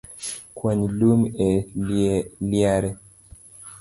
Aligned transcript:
Kwany 0.55 0.83
lum 0.99 1.21
e 1.47 1.49
liare 2.49 2.91